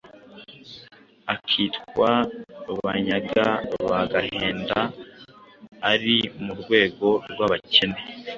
[1.33, 2.09] akitwa
[2.83, 3.45] Banyaga
[3.87, 4.79] ba Gahenda,
[5.91, 7.99] ari mu rwego rw'abakene.